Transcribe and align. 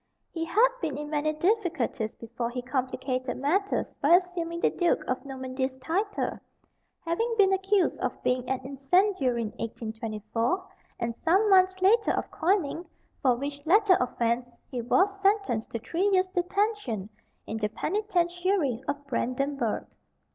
He 0.31 0.45
had 0.45 0.69
been 0.81 0.97
in 0.97 1.11
many 1.11 1.31
difficulties 1.33 2.11
before 2.15 2.49
he 2.49 2.63
complicated 2.63 3.37
matters 3.37 3.91
by 4.01 4.15
assuming 4.15 4.61
the 4.61 4.71
Duke 4.71 5.03
of 5.07 5.23
Normandy's 5.23 5.75
titles, 5.75 6.39
having 7.05 7.35
been 7.37 7.53
accused 7.53 7.99
of 7.99 8.23
being 8.23 8.49
an 8.49 8.61
incendiary 8.63 9.43
in 9.43 9.49
1824, 9.57 10.67
and 10.99 11.15
some 11.15 11.47
months 11.51 11.79
later 11.83 12.09
of 12.13 12.31
coining, 12.31 12.83
for 13.21 13.35
which 13.35 13.63
latter 13.63 13.95
offence 13.99 14.57
he 14.71 14.81
was 14.81 15.21
sentenced 15.21 15.69
to 15.69 15.77
three 15.77 16.09
years' 16.11 16.25
detention 16.33 17.07
in 17.45 17.57
the 17.57 17.69
Penitentiary 17.69 18.81
of 18.87 19.05
Brandenburg. 19.05 19.85